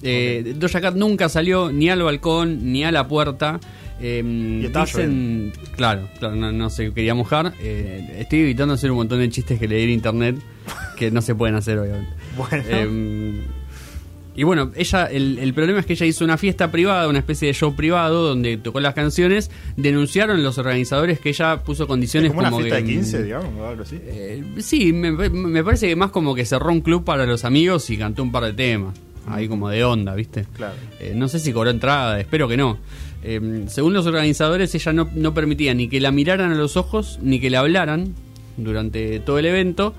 Eh, 0.04 0.54
Doja 0.58 0.82
Cat 0.82 0.96
nunca 0.96 1.30
salió 1.30 1.72
ni 1.72 1.90
al 1.90 2.02
balcón 2.04 2.72
ni 2.72 2.84
a 2.84 2.92
la 2.92 3.08
puerta. 3.08 3.60
Eh, 4.04 4.70
dicen, 4.74 5.54
claro, 5.76 6.08
claro, 6.18 6.36
no, 6.36 6.52
no 6.52 6.70
se 6.72 6.92
quería 6.92 7.14
mojar. 7.14 7.54
Eh, 7.62 8.18
estoy 8.20 8.40
evitando 8.40 8.74
hacer 8.74 8.90
un 8.90 8.98
montón 8.98 9.20
de 9.20 9.30
chistes 9.30 9.60
que 9.60 9.68
leí 9.68 9.84
en 9.84 9.90
internet 9.92 10.36
que 10.98 11.12
no 11.12 11.22
se 11.22 11.36
pueden 11.36 11.56
hacer, 11.56 11.78
obviamente. 11.80 12.12
Bueno. 12.38 12.64
Eh, 12.68 13.42
y 14.34 14.44
bueno, 14.44 14.72
ella, 14.76 15.06
el, 15.08 15.38
el 15.40 15.54
problema 15.54 15.82
es 15.82 15.86
que 15.86 15.92
ella 15.94 16.06
hizo 16.06 16.24
una 16.24 16.38
fiesta 16.38 16.72
privada, 16.72 17.10
una 17.10 17.20
especie 17.20 17.50
de 17.50 17.54
show 17.54 17.76
privado 17.76 18.26
donde 18.26 18.56
tocó 18.56 18.80
las 18.80 18.94
canciones. 18.94 19.52
Denunciaron 19.76 20.42
los 20.42 20.58
organizadores 20.58 21.20
que 21.20 21.30
ella 21.30 21.62
puso 21.64 21.86
condiciones 21.86 22.30
como 22.32 22.40
una 22.48 22.52
fiesta 22.58 22.78
que, 22.78 22.84
de 22.84 22.88
15, 22.94 23.24
digamos, 23.24 23.50
o 23.60 23.68
algo 23.68 23.84
así. 23.84 24.00
eh, 24.02 24.42
sí, 24.60 24.94
me, 24.94 25.12
me 25.12 25.64
parece 25.66 25.90
que 25.90 25.96
más 25.98 26.12
como 26.12 26.34
que 26.34 26.46
cerró 26.46 26.72
un 26.72 26.80
club 26.80 27.04
para 27.04 27.26
los 27.26 27.44
amigos 27.44 27.90
y 27.90 27.98
cantó 27.98 28.24
un 28.24 28.32
par 28.32 28.46
de 28.46 28.54
temas. 28.54 28.94
Ahí 29.28 29.48
como 29.48 29.70
de 29.70 29.84
onda, 29.84 30.16
¿viste? 30.16 30.46
Claro. 30.56 30.74
Eh, 31.00 31.14
no 31.16 31.28
sé 31.28 31.40
si 31.40 31.54
cobró 31.54 31.70
entrada, 31.70 32.20
espero 32.20 32.48
que 32.48 32.58
no. 32.58 32.78
Eh, 33.24 33.66
según 33.68 33.94
los 33.94 34.06
organizadores, 34.08 34.74
ella 34.74 34.94
no, 34.94 35.10
no 35.14 35.34
permitía 35.34 35.74
ni 35.74 35.88
que 35.88 36.00
la 36.00 36.12
miraran 36.12 36.52
a 36.52 36.56
los 36.56 36.76
ojos 36.76 37.20
ni 37.22 37.40
que 37.40 37.50
le 37.50 37.58
hablaran 37.58 38.16
durante 38.58 39.20
todo 39.20 39.40
el 39.40 39.46
evento. 39.46 39.94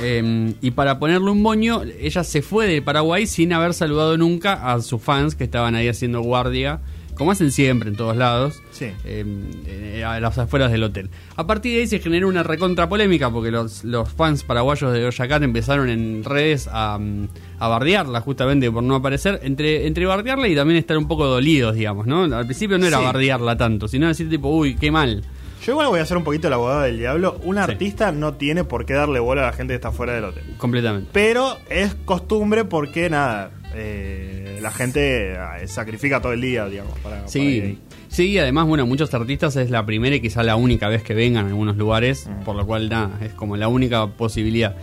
Eh, 0.00 0.54
y 0.60 0.70
para 0.72 0.98
ponerle 0.98 1.30
un 1.30 1.42
moño, 1.42 1.82
ella 2.00 2.24
se 2.24 2.42
fue 2.42 2.66
de 2.66 2.82
Paraguay 2.82 3.26
sin 3.26 3.52
haber 3.52 3.72
saludado 3.72 4.16
nunca 4.18 4.72
a 4.72 4.80
sus 4.82 5.00
fans 5.00 5.34
que 5.34 5.44
estaban 5.44 5.74
ahí 5.74 5.88
haciendo 5.88 6.20
guardia, 6.20 6.80
como 7.16 7.32
hacen 7.32 7.50
siempre 7.50 7.88
en 7.90 7.96
todos 7.96 8.16
lados 8.16 8.62
Sí. 8.70 8.92
eh, 9.04 10.04
a 10.06 10.20
las 10.20 10.38
afueras 10.38 10.70
del 10.70 10.82
hotel. 10.84 11.10
A 11.36 11.46
partir 11.46 11.74
de 11.74 11.80
ahí 11.80 11.86
se 11.86 11.98
generó 11.98 12.28
una 12.28 12.42
recontra 12.42 12.88
polémica 12.88 13.30
porque 13.30 13.50
los, 13.50 13.84
los 13.84 14.08
fans 14.08 14.44
paraguayos 14.44 14.92
de 14.92 15.00
Doja 15.02 15.26
Cat 15.28 15.42
empezaron 15.42 15.88
en 15.88 16.22
redes 16.24 16.68
a, 16.72 16.98
mm, 16.98 17.28
a 17.58 17.68
bardearla 17.68 18.20
justamente 18.20 18.70
por 18.70 18.82
no 18.82 18.94
aparecer, 18.96 19.40
entre, 19.42 19.86
entre 19.86 20.06
bardearla 20.06 20.48
y 20.48 20.54
también 20.54 20.78
estar 20.78 20.96
un 20.98 21.08
poco 21.08 21.26
dolidos, 21.26 21.74
digamos, 21.74 22.06
¿no? 22.06 22.24
Al 22.24 22.44
principio 22.46 22.78
no 22.78 22.86
era 22.86 22.98
Sí. 22.98 23.04
bardearla 23.04 23.56
tanto, 23.56 23.88
sino 23.88 24.06
decir 24.08 24.28
tipo, 24.28 24.48
uy, 24.48 24.76
qué 24.76 24.90
mal. 24.90 25.22
Yo 25.64 25.72
igual 25.72 25.88
voy 25.88 25.98
a 25.98 26.02
hacer 26.04 26.16
un 26.16 26.22
poquito 26.22 26.46
el 26.46 26.52
abogado 26.52 26.82
del 26.82 26.98
diablo. 26.98 27.40
Un 27.42 27.56
Sí. 27.56 27.60
artista 27.62 28.12
no 28.12 28.34
tiene 28.34 28.62
por 28.62 28.86
qué 28.86 28.92
darle 28.94 29.18
bola 29.18 29.42
a 29.42 29.46
la 29.46 29.52
gente 29.52 29.72
que 29.72 29.76
está 29.76 29.90
fuera 29.90 30.12
del 30.14 30.24
hotel. 30.24 30.44
Completamente. 30.58 31.08
Pero 31.12 31.56
es 31.68 31.96
costumbre 32.04 32.64
porque, 32.64 33.10
nada, 33.10 33.50
eh, 33.76 34.58
la 34.60 34.70
gente 34.70 35.32
eh, 35.34 35.38
sacrifica 35.66 36.20
todo 36.20 36.32
el 36.32 36.40
día, 36.40 36.66
digamos, 36.66 36.98
para, 37.00 37.16
para 37.26 37.38
ir 37.44 37.62
Sí, 37.62 37.78
sí, 38.08 38.38
además, 38.38 38.66
bueno, 38.66 38.86
muchos 38.86 39.12
artistas 39.14 39.54
es 39.56 39.70
la 39.70 39.84
primera 39.86 40.16
y 40.16 40.20
quizá 40.20 40.42
la 40.42 40.56
única 40.56 40.88
vez 40.88 41.02
que 41.02 41.14
vengan 41.14 41.44
en 41.46 41.50
algunos 41.52 41.76
lugares, 41.76 42.28
por 42.44 42.56
lo 42.56 42.66
cual, 42.66 42.88
nada, 42.88 43.18
es 43.22 43.32
como 43.34 43.56
la 43.56 43.68
única 43.68 44.06
posibilidad. 44.06 44.76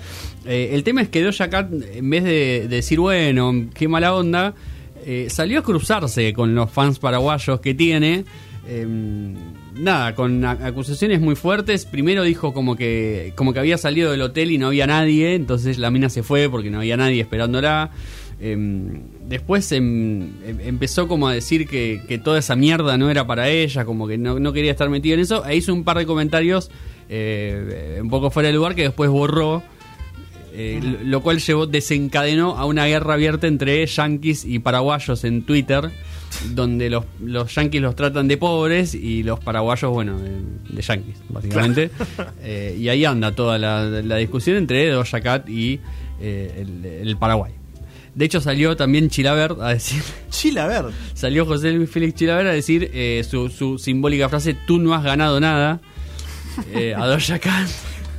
Eh, 0.46 0.70
el 0.74 0.84
tema 0.84 1.02
es 1.02 1.10
que 1.10 1.22
Doja 1.24 1.50
Cat, 1.50 1.72
en 1.72 2.10
vez 2.10 2.24
de, 2.24 2.68
de 2.70 2.76
decir, 2.76 3.00
bueno, 3.00 3.68
qué 3.74 3.88
mala 3.88 4.14
onda, 4.16 4.54
eh, 5.06 5.28
salió 5.30 5.60
a 5.60 5.64
cruzarse 5.64 6.32
con 6.34 6.54
los 6.56 6.70
fans 6.72 7.00
paraguayos 7.00 7.60
que 7.60 7.74
tiene. 7.74 8.24
eh, 8.66 8.88
nada, 9.76 10.16
con 10.16 10.46
a- 10.46 10.52
acusaciones 10.52 11.20
muy 11.20 11.36
fuertes. 11.36 11.86
Primero 11.86 12.24
dijo 12.24 12.54
como 12.54 12.76
que, 12.76 13.34
como 13.36 13.52
que 13.52 13.60
había 13.60 13.78
salido 13.78 14.12
del 14.12 14.22
hotel 14.22 14.52
y 14.52 14.58
no 14.58 14.68
había 14.68 14.88
nadie, 14.88 15.36
entonces 15.36 15.78
la 15.80 15.90
mina 15.92 16.10
se 16.10 16.24
fue 16.24 16.50
porque 16.50 16.70
no 16.70 16.78
había 16.80 16.96
nadie 16.96 17.20
esperándola. 17.22 17.90
Eh, 18.46 18.58
después 19.30 19.72
em, 19.72 20.24
em- 20.46 20.60
empezó 20.66 21.08
como 21.08 21.30
a 21.30 21.34
decir 21.34 21.66
que, 21.66 22.02
que 22.10 22.18
toda 22.18 22.40
esa 22.40 22.58
mierda 22.58 22.98
no 22.98 23.10
era 23.10 23.26
para 23.26 23.48
ella, 23.50 23.86
como 23.86 24.06
que 24.06 24.18
no, 24.18 24.38
no 24.38 24.52
quería 24.52 24.72
estar 24.72 24.90
metido 24.90 25.14
en 25.16 25.22
eso. 25.22 25.46
E 25.46 25.56
hizo 25.56 25.74
un 25.74 25.86
par 25.86 25.98
de 25.98 26.06
comentarios 26.06 26.70
eh, 27.08 28.00
un 28.02 28.10
poco 28.10 28.32
fuera 28.32 28.48
de 28.50 28.56
lugar 28.56 28.76
que 28.76 28.82
después 28.84 29.10
borró. 29.10 29.64
Eh, 30.56 30.80
lo- 31.04 31.22
cual 31.22 31.40
llevó, 31.40 31.66
desencadenó 31.68 32.58
a 32.58 32.66
una 32.66 32.86
guerra 32.86 33.14
abierta 33.16 33.48
entre 33.48 33.86
yanquis 33.88 34.44
y 34.46 34.60
paraguayos 34.60 35.24
en 35.24 35.44
Twitter, 35.44 35.90
donde 36.54 36.90
los, 36.92 37.06
los 37.22 37.56
yanquis 37.56 37.82
los 37.82 37.96
tratan 37.96 38.28
de 38.28 38.38
pobres 38.38 38.94
y 38.94 39.24
los 39.24 39.40
paraguayos, 39.40 39.90
bueno, 39.92 40.20
de, 40.20 40.32
de 40.76 40.82
yanquis, 40.82 41.16
básicamente. 41.30 41.90
Eh, 42.44 42.76
y 42.78 42.90
ahí 42.90 43.06
anda 43.06 43.32
toda 43.34 43.58
la, 43.58 43.86
la 43.86 44.18
discusión 44.18 44.58
entre 44.58 44.90
Doja 44.90 45.22
Cat 45.22 45.48
y 45.50 45.80
eh, 46.22 46.54
el, 46.68 46.86
el 47.08 47.18
Paraguay. 47.18 47.54
De 48.16 48.26
hecho 48.26 48.40
salió 48.42 48.76
también 48.76 49.10
Chilaver 49.10 49.56
a 49.62 49.70
decir, 49.70 50.04
Chila, 50.30 50.66
a 50.66 50.68
ver. 50.68 50.86
salió 51.16 51.46
José 51.46 51.72
Luis 51.72 51.90
Félix 51.90 52.14
Chilaver 52.16 52.48
a 52.48 52.52
decir 52.54 52.92
eh, 52.94 53.26
su, 53.28 53.50
su 53.50 53.78
simbólica 53.80 54.30
frase, 54.30 54.56
tú 54.68 54.78
no 54.80 54.94
has 54.94 55.04
ganado 55.04 55.40
nada, 55.40 55.82
eh, 56.72 56.94
a 56.98 57.06
Doja 57.08 57.40
Cat. 57.40 57.68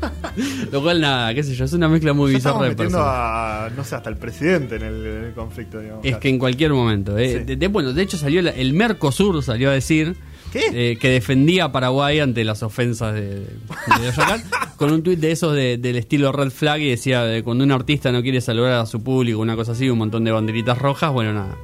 Lo 0.73 0.83
cual 0.83 1.01
nada, 1.01 1.33
qué 1.35 1.43
sé 1.43 1.55
yo, 1.55 1.65
es 1.65 1.73
una 1.73 1.89
mezcla 1.89 2.13
muy 2.13 2.33
Ya 2.33 2.37
bizarra 2.39 2.65
de 2.69 2.77
personas. 2.77 3.07
a, 3.09 3.71
no 3.75 3.85
sé, 3.85 3.95
hasta 3.95 4.11
el 4.11 4.17
presidente 4.17 4.77
en 4.77 4.83
el, 4.83 5.07
en 5.07 5.25
el 5.27 5.33
conflicto, 5.33 5.81
digamos. 5.81 6.05
Es 6.05 6.17
que 6.19 6.29
en 6.29 6.39
cualquier 6.39 6.73
momento. 6.73 7.17
eh. 7.17 7.39
Sí. 7.39 7.45
De, 7.45 7.57
de- 7.57 7.69
bueno, 7.69 7.93
de 7.93 8.03
hecho 8.03 8.19
salió 8.19 8.43
la- 8.43 8.51
el 8.51 8.73
Mercosur 8.75 9.43
salió 9.43 9.71
a 9.71 9.73
decir 9.73 10.17
¿Qué? 10.55 10.93
eh, 10.93 10.97
que 10.99 11.09
defendía 11.11 11.65
a 11.65 11.73
Paraguay 11.73 12.21
ante 12.21 12.43
las 12.45 12.63
ofensas 12.63 13.13
de, 13.13 13.41
de 13.41 13.47
con 14.79 14.91
un 14.93 15.03
tuit 15.03 15.19
de 15.21 15.33
esos 15.33 15.55
de- 15.55 15.77
del 15.77 15.97
estilo 15.97 16.33
red 16.33 16.51
flag 16.51 16.81
y 16.81 16.89
decía 16.91 17.23
de 17.25 17.43
cuando 17.43 17.63
un 17.65 17.73
artista 17.73 18.11
no 18.13 18.23
quiere 18.23 18.41
saludar 18.41 18.73
a 18.81 18.87
su 18.87 19.03
público, 19.03 19.41
una 19.41 19.57
cosa 19.57 19.73
así, 19.73 19.91
un 19.91 19.99
montón 19.99 20.25
de 20.25 20.31
banderitas 20.33 20.79
rojas, 20.79 21.13
bueno 21.13 21.33
nada. 21.35 21.57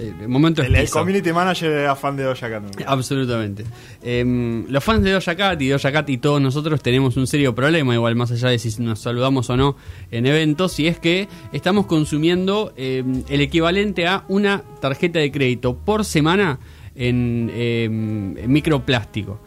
Eh, 0.00 0.12
El 0.20 0.28
momento 0.28 0.62
el, 0.62 0.72
el 0.76 0.88
community 0.90 1.32
manager 1.32 1.72
era 1.72 1.96
fan 1.96 2.16
de 2.16 2.22
Doja 2.22 2.48
Cat. 2.48 2.62
Absolutamente. 2.86 3.64
Em, 4.00 4.64
los 4.68 4.84
fans 4.84 5.02
de 5.02 5.10
Doja 5.10 5.34
Cat 5.34 5.60
y 5.60 5.68
Doja 5.70 5.90
Cat 5.90 6.08
y 6.10 6.18
todos 6.18 6.40
nosotros 6.40 6.80
tenemos 6.82 7.16
un 7.16 7.26
serio 7.26 7.52
problema, 7.54 7.94
igual 7.94 8.14
más 8.14 8.30
allá 8.30 8.48
de 8.50 8.60
si 8.60 8.80
nos 8.80 9.00
saludamos 9.00 9.50
o 9.50 9.56
no 9.56 9.76
en 10.12 10.26
eventos, 10.26 10.78
y 10.78 10.86
es 10.86 11.00
que 11.00 11.26
estamos 11.52 11.86
consumiendo 11.86 12.72
em, 12.76 13.24
el 13.28 13.40
equivalente 13.40 14.06
a 14.06 14.24
una 14.28 14.62
tarjeta 14.80 15.18
de 15.18 15.32
crédito 15.32 15.76
por 15.76 16.04
semana 16.04 16.60
en, 16.98 17.50
em, 17.54 18.36
en 18.36 18.52
microplástico. 18.52 19.38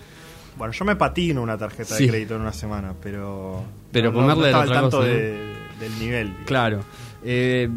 Bueno, 0.57 0.73
yo 0.73 0.85
me 0.85 0.95
patino 0.95 1.41
una 1.41 1.57
tarjeta 1.57 1.95
Sí. 1.95 2.05
de 2.05 2.09
crédito 2.11 2.35
en 2.35 2.41
una 2.41 2.53
semana, 2.53 2.93
pero. 3.01 3.63
Pero 3.91 4.11
no, 4.11 4.21
no- 4.21 4.27
comerle 4.35 4.51
no 4.51 4.71
tanto 4.71 5.01
de- 5.03 5.37
del 5.79 5.99
nivel. 5.99 6.27
digamos. 6.27 6.45
Claro. 6.47 6.79
Eh, 7.23 7.67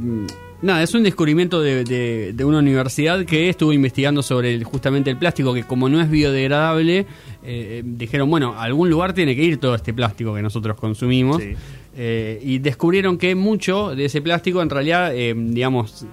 nada, 0.63 0.83
es 0.83 0.95
un 0.95 1.03
descubrimiento 1.03 1.61
de, 1.63 1.85
de- 1.85 2.33
de 2.35 2.45
una 2.45 2.59
universidad 2.59 3.25
que 3.25 3.49
estuvo 3.49 3.73
investigando 3.73 4.23
sobre 4.23 4.55
el- 4.55 4.65
justamente 4.65 5.11
el 5.11 5.17
plástico, 5.19 5.53
que 5.55 5.65
como 5.65 5.89
no 5.89 6.01
es 6.01 6.11
biodegradable, 6.11 7.07
eh, 7.43 7.83
dijeron, 7.85 8.29
bueno, 8.31 8.55
a 8.55 8.63
algún 8.65 8.91
lugar 8.91 9.13
tiene 9.15 9.35
que 9.35 9.43
ir 9.43 9.59
todo 9.59 9.75
este 9.75 9.93
plástico 9.95 10.35
que 10.35 10.43
nosotros 10.43 10.77
consumimos. 10.77 11.43
Sí. 11.43 11.55
Eh, 11.97 12.41
y 12.43 12.59
descubrieron 12.59 13.17
que 13.19 13.35
mucho 13.35 13.95
de 13.95 14.07
ese 14.07 14.21
plástico, 14.21 14.61
en 14.63 14.69
realidad, 14.71 15.13
eh, 15.15 15.33
digamos, 15.37 16.05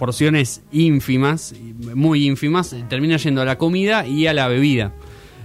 porciones 0.00 0.62
ínfimas, 0.72 1.54
muy 1.94 2.26
ínfimas, 2.26 2.74
termina 2.88 3.18
yendo 3.18 3.42
a 3.42 3.44
la 3.44 3.58
comida 3.58 4.06
y 4.06 4.26
a 4.26 4.32
la 4.32 4.48
bebida 4.48 4.92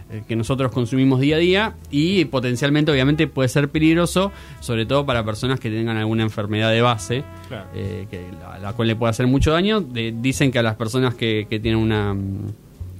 eh, 0.10 0.24
que 0.28 0.36
nosotros 0.38 0.72
consumimos 0.72 1.20
día 1.20 1.36
a 1.36 1.40
día 1.40 1.76
y 1.92 2.24
potencialmente 2.26 2.90
obviamente 2.92 3.28
puede 3.28 3.50
ser 3.50 3.68
peligroso, 3.70 4.32
sobre 4.62 4.86
todo 4.86 5.06
para 5.06 5.26
personas 5.26 5.60
que 5.60 5.70
tengan 5.70 5.98
alguna 5.98 6.24
enfermedad 6.24 6.72
de 6.72 6.82
base, 6.82 7.24
Claro. 7.50 7.66
eh, 7.76 8.08
que 8.10 8.30
la, 8.40 8.58
la 8.60 8.74
cual 8.74 8.88
le 8.88 8.96
puede 8.96 9.10
hacer 9.12 9.28
mucho 9.28 9.52
daño. 9.52 9.82
De- 9.82 10.14
dicen 10.18 10.52
que 10.52 10.60
a 10.60 10.64
las 10.64 10.76
personas 10.76 11.16
que, 11.16 11.48
que 11.50 11.60
tienen 11.60 11.80
una, 11.82 12.16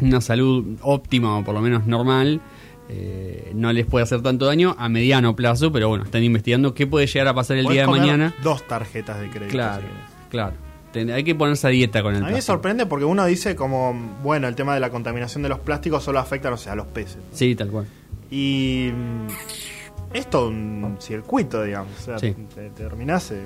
una 0.02 0.20
salud 0.22 0.78
óptima 0.82 1.38
o 1.38 1.44
por 1.46 1.54
lo 1.56 1.62
menos 1.62 1.88
normal, 1.88 2.42
eh, 2.90 3.52
no 3.56 3.72
les 3.72 3.86
puede 3.86 4.04
hacer 4.04 4.22
tanto 4.22 4.46
daño 4.46 4.76
a 4.78 4.90
mediano 4.90 5.36
plazo, 5.36 5.72
pero 5.72 5.88
bueno, 5.90 6.04
están 6.04 6.24
investigando 6.24 6.74
qué 6.74 6.86
puede 6.86 7.08
llegar 7.08 7.28
a 7.30 7.34
pasar 7.34 7.58
el 7.58 7.64
Podés 7.64 7.76
día 7.78 7.86
de 7.86 7.92
mañana. 8.00 8.36
Dos 8.44 8.68
tarjetas 8.68 9.22
de 9.22 9.30
crédito. 9.30 9.52
Claro, 9.52 9.84
si 9.88 10.30
claro. 10.30 10.54
Hay 10.96 11.24
que 11.24 11.36
ponerse 11.36 11.68
a 11.68 11.70
dieta 11.70 12.02
con 12.04 12.16
el 12.16 12.24
A 12.24 12.28
mí 12.28 12.34
me 12.34 12.42
sorprende 12.42 12.86
porque 12.86 13.06
uno 13.06 13.26
dice 13.26 13.56
como, 13.56 13.94
bueno, 14.24 14.48
el 14.48 14.56
tema 14.56 14.74
de 14.74 14.80
la 14.80 14.90
contaminación 14.90 15.44
de 15.44 15.50
los 15.50 15.60
plásticos 15.60 16.04
solo 16.04 16.20
afecta, 16.20 16.50
no 16.50 16.58
sé, 16.58 16.70
a 16.70 16.76
los 16.76 16.88
peces. 16.88 17.18
Sí, 17.32 17.56
tal 17.56 17.70
cual. 17.70 17.86
Y 18.32 18.90
mm, 18.94 20.16
es 20.16 20.30
todo 20.30 20.50
un 20.50 20.98
circuito, 21.00 21.64
digamos. 21.64 21.92
O 22.00 22.04
sea, 22.06 22.20
Sí. 22.20 22.34
te, 22.56 22.62
te 22.62 22.70
terminás 22.72 23.32
eh, 23.32 23.42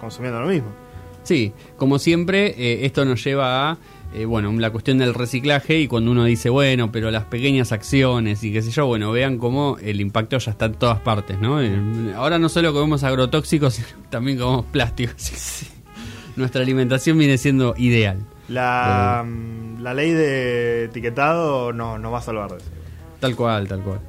consumiendo 0.00 0.40
lo 0.40 0.46
mismo. 0.48 0.68
Sí, 1.22 1.52
como 1.76 1.98
siempre, 1.98 2.54
eh, 2.56 2.86
esto 2.86 3.04
nos 3.04 3.22
lleva 3.22 3.70
a, 3.72 3.78
eh, 4.14 4.24
bueno, 4.24 4.50
la 4.52 4.70
cuestión 4.70 4.96
del 4.98 5.12
reciclaje 5.12 5.78
y 5.78 5.86
cuando 5.86 6.10
uno 6.10 6.24
dice, 6.24 6.48
bueno, 6.48 6.90
pero 6.90 7.10
las 7.10 7.24
pequeñas 7.24 7.72
acciones 7.72 8.42
y 8.42 8.52
qué 8.52 8.62
sé 8.62 8.70
yo, 8.70 8.86
bueno, 8.86 9.12
vean 9.12 9.36
cómo 9.36 9.76
el 9.82 10.00
impacto 10.00 10.38
ya 10.38 10.50
está 10.52 10.64
en 10.64 10.74
todas 10.74 10.98
partes, 11.00 11.38
¿no? 11.38 11.58
Ahora 12.16 12.38
no 12.38 12.48
solo 12.48 12.72
comemos 12.72 13.04
agrotóxicos, 13.04 13.74
sino 13.74 13.88
también 14.08 14.38
comemos 14.38 14.64
plásticos. 14.66 15.64
Nuestra 16.40 16.62
alimentación 16.62 17.18
viene 17.18 17.36
siendo 17.38 17.74
ideal. 17.76 18.24
La, 18.48 19.22
mm, 19.26 19.82
la 19.82 19.94
ley 19.94 20.10
de 20.12 20.84
etiquetado 20.84 21.72
no 21.72 21.98
nos 21.98 22.12
va 22.12 22.18
a 22.18 22.22
salvar 22.22 22.50
de 22.50 22.56
eso. 22.56 22.66
Tal 23.20 23.36
cual, 23.36 23.68
tal 23.68 23.82
cual. 23.82 24.00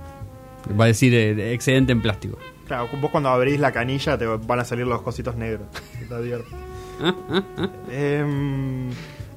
Va 0.80 0.86
a 0.86 0.88
decir 0.88 1.14
eh, 1.14 1.54
excedente 1.54 1.92
en 1.92 2.02
plástico. 2.02 2.38
Claro, 2.68 2.88
vos 3.02 3.12
cuando 3.12 3.28
abrís 3.30 3.60
la 3.60 3.72
canilla 3.74 4.18
te 4.18 4.26
van 4.26 4.60
a 4.60 4.64
salir 4.64 4.88
los 4.88 5.02
cositos 5.02 5.36
negros. 5.36 5.68
Está 6.02 6.20
divertido. 6.22 6.58
Em, 7.92 8.90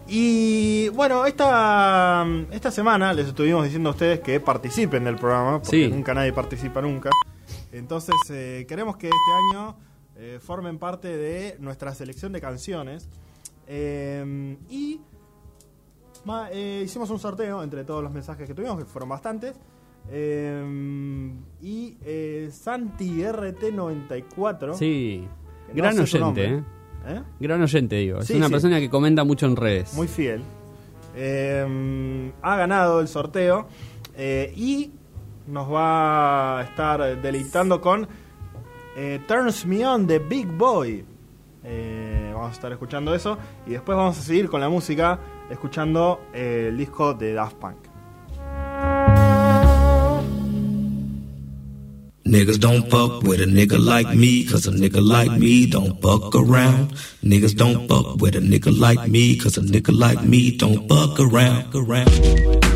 y 0.07 0.89
bueno, 0.91 1.27
esta, 1.27 2.25
esta 2.53 2.71
semana 2.71 3.13
les 3.13 3.27
estuvimos 3.29 3.65
diciendo 3.65 3.89
a 3.91 3.93
ustedes 3.93 4.21
que 4.21 4.39
participen 4.39 5.03
del 5.05 5.17
programa, 5.17 5.61
porque 5.61 5.87
Sí. 5.87 5.91
nunca 5.91 6.15
nadie 6.15 6.33
participa 6.33 6.81
nunca. 6.81 7.11
Entonces 7.73 8.15
eh, 8.31 8.67
queremos 8.69 8.97
que 8.97 9.09
este 9.09 9.33
año 9.53 9.77
eh, 10.17 10.39
formen 10.41 10.79
parte 10.79 11.09
de 11.17 11.57
nuestra 11.61 11.95
selección 11.95 12.33
de 12.33 12.41
canciones. 12.41 13.09
Em, 13.67 14.57
y 14.69 15.01
ma- 16.25 16.49
eh, 16.53 16.83
hicimos 16.85 17.11
un 17.11 17.19
sorteo 17.19 17.63
entre 17.63 17.85
todos 17.85 18.03
los 18.03 18.13
mensajes 18.13 18.47
que 18.47 18.55
tuvimos, 18.55 18.79
que 18.79 18.85
fueron 18.85 19.09
bastantes. 19.09 19.55
Em, 20.11 21.33
y 21.63 21.97
eh, 22.05 22.51
Santi 22.53 23.23
RT94. 23.23 24.75
Sí. 24.75 25.27
No 25.69 25.75
Gran 25.75 25.99
oyente. 25.99 26.63
Gran 27.41 27.63
oyente, 27.63 27.97
digo. 27.97 28.19
Es 28.21 28.27
Sí, 28.27 28.35
una 28.35 28.47
sí. 28.47 28.53
persona 28.53 28.81
que 28.81 28.89
comenta 28.91 29.25
mucho 29.25 29.47
en 29.47 29.57
redes. 29.57 29.95
muy 29.95 30.09
fiel. 30.09 30.43
Eh, 31.17 32.33
ha 32.43 32.57
ganado 32.57 33.01
el 33.01 33.09
sorteo 33.09 33.67
y 34.57 34.93
nos 35.47 35.71
va 35.73 36.61
a 36.61 36.63
estar 36.65 37.21
deleitando 37.21 37.81
con 37.81 38.09
eh, 38.97 39.21
Turns 39.27 39.67
Me 39.67 39.87
On 39.87 40.07
de 40.07 40.19
Big 40.19 40.47
Boy. 40.47 41.05
Eh, 41.65 42.31
vamos 42.35 42.51
a 42.51 42.53
estar 42.53 42.73
escuchando 42.73 43.15
eso 43.15 43.39
y 43.67 43.71
después 43.71 43.97
vamos 43.97 44.19
a 44.19 44.23
seguir 44.23 44.49
con 44.49 44.61
la 44.61 44.69
música 44.69 45.19
escuchando 45.51 46.21
eh, 46.35 46.67
el 46.69 46.77
disco 46.77 47.15
de 47.15 47.33
Daft 47.33 47.57
Punk. 47.57 47.77
Niggas 52.27 52.59
don't 52.59 52.91
fuck 52.91 53.23
with 53.23 53.41
a 53.41 53.47
nigga 53.47 53.79
like 53.79 54.17
me, 54.17 54.45
cause 54.45 54.67
a 54.67 54.73
nigga 54.73 55.01
like 55.01 55.39
me 55.39 55.67
don't 55.67 56.01
fuck 56.01 56.35
around. 56.35 56.91
Niggas 57.23 57.55
don't 57.55 57.87
fuck 57.87 58.21
with 58.21 58.35
a 58.35 58.41
nigga 58.41 58.77
like 58.77 59.09
me, 59.09 59.37
cause 59.37 59.59
a 59.59 59.61
nigga 59.61 59.93
like 59.97 60.23
me 60.27 60.51
don't 60.57 60.89
fuck 60.89 61.21
around. 61.21 61.75
around. 61.75 62.74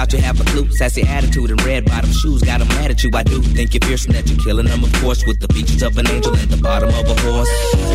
doubt 0.00 0.12
you 0.14 0.20
have 0.20 0.40
a 0.40 0.44
clue. 0.44 0.70
Sassy 0.70 1.02
attitude 1.02 1.50
and 1.50 1.62
red 1.64 1.84
bottom 1.84 2.10
shoes 2.10 2.42
got 2.42 2.58
them 2.60 2.68
mad 2.68 2.90
at 2.90 3.04
you. 3.04 3.10
I 3.12 3.22
do 3.22 3.42
think 3.42 3.74
you're 3.74 3.86
fearsome 3.86 4.12
that 4.12 4.28
you're 4.28 4.38
killing 4.38 4.66
them, 4.66 4.82
of 4.82 4.92
course, 4.94 5.26
with 5.26 5.40
the 5.40 5.48
features 5.52 5.82
of 5.82 5.98
an 5.98 6.08
angel 6.08 6.34
at 6.36 6.48
the 6.48 6.56
bottom 6.56 6.88
of 6.88 7.04
a 7.04 7.16
horse. 7.20 7.50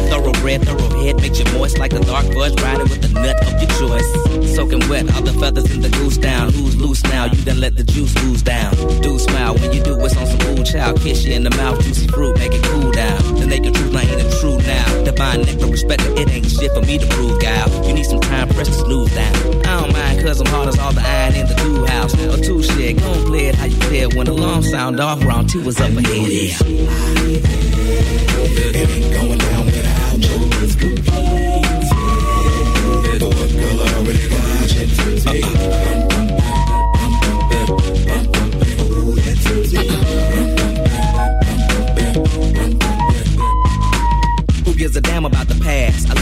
Thoroughbred, 0.10 0.62
thoroughhead 0.62 1.20
makes 1.22 1.40
you 1.40 1.46
moist 1.58 1.80
like 1.80 1.94
a 1.94 2.00
dark 2.00 2.26
fudge 2.34 2.62
riding 2.62 2.88
with 2.90 3.02
the 3.02 3.10
nut 3.20 3.38
of 3.48 3.54
your 3.62 3.72
choice. 3.80 4.56
Soaking 4.56 4.88
wet, 4.88 5.10
all 5.16 5.24
the 5.24 5.34
feathers 5.34 5.72
in 5.74 5.82
the 5.82 5.90
goose 5.90 6.18
down. 6.18 6.54
Who's 6.54 6.76
loose 6.76 7.04
now? 7.06 7.26
You 7.26 7.44
done 7.44 7.60
let 7.60 7.76
the 7.76 7.84
juice 7.84 8.14
ooze 8.24 8.44
down. 8.44 8.76
Do 9.02 9.18
smile 9.18 9.56
when 9.56 9.74
you 9.74 9.82
do 9.82 9.98
what's 9.98 10.16
on 10.16 10.28
some 10.28 10.48
old 10.50 10.66
child. 10.66 11.02
Kiss 11.02 11.26
you 11.26 11.34
in 11.34 11.44
the 11.44 11.54
mouth, 11.58 11.82
juicy 11.84 12.08
fruit, 12.08 12.38
make 12.38 12.54
it 12.54 12.64
cool 12.66 12.92
down. 12.92 13.18
The 13.40 13.48
naked 13.48 13.74
truth, 13.74 13.96
I 13.96 14.02
ain't 14.02 14.22
a 14.22 14.40
true 14.40 14.58
now. 14.58 15.04
Divine 15.04 15.42
nectar, 15.42 15.68
respect 15.68 16.04
it, 16.04 16.20
it 16.20 16.30
ain't 16.30 16.52
shit 16.52 16.72
for 16.72 16.82
me 16.82 17.00
to 17.00 17.08
prove, 17.08 17.40
gal. 17.42 17.68
You 17.88 17.94
need 17.94 18.06
some 18.06 18.22
time, 18.22 18.48
press 18.50 18.68
the 18.68 18.76
snooze 18.86 19.14
down. 19.16 19.34
I 19.66 19.82
don't 19.82 19.94
mind, 19.94 20.22
cause 20.22 20.40
I'm 20.40 20.48
hard 20.48 20.70
as 20.70 20.78
all 20.78 20.94
the 20.94 21.02
iron 21.02 21.36
in 21.36 21.48
the 21.48 21.56
do. 21.56 21.86
house. 21.86 21.95
Or 22.04 22.38
two 22.38 22.62
shit, 22.62 22.98
go 23.00 23.14
and 23.14 23.26
play 23.26 23.46
it 23.48 23.56
how 23.56 23.66
you 23.66 23.78
play 23.78 24.00
it 24.00 24.16
when 24.16 24.26
the 24.26 24.34
alarm 24.34 24.64
sound 24.64 25.00
off, 25.00 25.24
round 25.24 25.50
two 25.50 25.62
is 25.62 25.80
up 25.80 25.92
ahead. 25.92 26.04
Yeah. 26.04 26.58
It 28.68 28.90
ain't 28.90 29.14
going 29.14 29.38
down 29.38 29.66
without 29.66 30.20
you. 30.22 31.85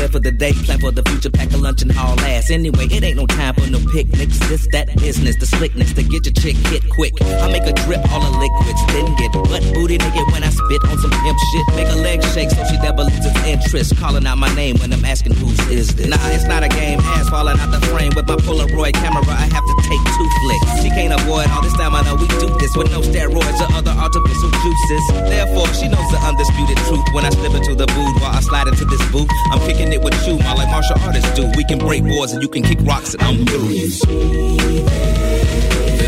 Live 0.03 0.11
for 0.11 0.19
the 0.19 0.31
day, 0.31 0.51
plan 0.51 0.79
for 0.79 0.91
the 0.91 1.03
future, 1.03 1.29
pack 1.29 1.51
a 1.53 1.57
lunch 1.57 1.81
and 1.81 1.91
haul 1.91 2.19
ass. 2.21 2.51
Anyway, 2.51 2.87
it 2.91 3.03
ain't 3.03 3.15
no 3.15 3.25
time 3.25 3.53
for 3.55 3.69
no 3.69 3.79
picnics. 3.91 4.37
This, 4.49 4.67
that 4.73 4.87
business, 4.99 5.37
the 5.37 5.45
slickness 5.45 5.93
to 5.93 6.03
get 6.03 6.25
your 6.25 6.33
chick 6.33 6.57
hit 6.67 6.83
quick. 6.89 7.13
I 7.21 7.47
make 7.51 7.63
a 7.63 7.71
drip 7.71 8.03
all 8.11 8.19
the 8.19 8.37
liquids, 8.37 8.81
then 8.91 9.07
get 9.15 9.31
butt 9.31 9.63
booty 9.73 9.97
nigga 9.97 10.31
when 10.31 10.42
Spit 10.65 10.83
on 10.85 10.97
some 10.97 11.11
pimp 11.11 11.37
shit. 11.51 11.65
Make 11.75 11.89
a 11.89 11.99
leg 11.99 12.23
shake 12.33 12.49
so 12.49 12.63
she 12.65 12.77
never 12.79 13.03
loses 13.03 13.35
interest. 13.45 13.97
Calling 13.97 14.25
out 14.25 14.37
my 14.37 14.53
name 14.55 14.77
when 14.77 14.93
I'm 14.93 15.03
asking 15.03 15.33
whose 15.35 15.59
is 15.67 15.95
this. 15.95 16.07
Nah, 16.07 16.17
it's 16.29 16.45
not 16.45 16.63
a 16.63 16.69
game, 16.69 16.99
ass 16.99 17.29
falling 17.29 17.59
out 17.59 17.71
the 17.71 17.81
frame. 17.87 18.13
With 18.15 18.27
my 18.27 18.35
Polaroid 18.35 18.93
camera, 18.93 19.23
I 19.27 19.47
have 19.51 19.65
to 19.65 19.75
take 19.83 19.99
two 19.99 20.29
flicks. 20.41 20.81
She 20.81 20.89
can't 20.89 21.13
avoid 21.13 21.47
all 21.51 21.61
this 21.61 21.73
time, 21.73 21.95
I 21.95 22.01
know 22.03 22.15
we 22.15 22.27
do 22.39 22.47
this 22.59 22.75
with 22.75 22.91
no 22.91 23.01
steroids 23.01 23.59
or 23.59 23.69
other 23.75 23.91
artificial 23.91 24.51
juices. 24.63 25.03
Therefore, 25.27 25.67
she 25.73 25.87
knows 25.87 26.07
the 26.11 26.19
undisputed 26.23 26.77
truth 26.87 27.05
when 27.13 27.25
I 27.25 27.29
slip 27.29 27.53
into 27.53 27.75
the 27.75 27.87
booth 27.87 28.15
while 28.21 28.31
I 28.31 28.39
slide 28.39 28.67
into 28.67 28.85
this 28.85 29.03
booth. 29.11 29.29
I'm 29.51 29.59
kicking 29.67 29.91
it 29.91 30.01
with 30.01 30.15
you, 30.27 30.37
my 30.39 30.53
like 30.53 30.69
martial 30.69 30.97
artists 31.01 31.33
do. 31.35 31.51
We 31.57 31.63
can 31.65 31.79
break 31.79 32.03
boards 32.03 32.31
and 32.31 32.41
you 32.41 32.47
can 32.47 32.63
kick 32.63 32.79
rocks 32.83 33.13
and 33.13 33.23
I'm 33.23 33.45
through. 33.45 33.69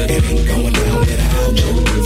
It 0.07 0.23
ain't 0.23 0.47
going 0.47 0.73
down 0.73 0.99
without 0.99 1.57
you. 1.59 2.04